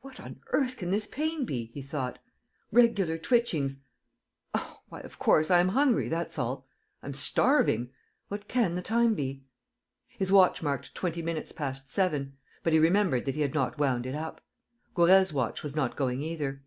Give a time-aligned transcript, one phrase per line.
[0.00, 2.18] "What on earth can this pain be?" he thought.
[2.70, 3.82] "Regular twitchings....
[4.54, 6.66] Oh, why, of course, I am hungry, that's all....
[7.02, 7.90] I'm starving!
[8.28, 9.44] What can the time be?"
[10.08, 14.06] His watch marked twenty minutes past seven, but he remembered that he had not wound
[14.06, 14.40] it up.
[14.94, 16.62] Gourel's watch was not going either.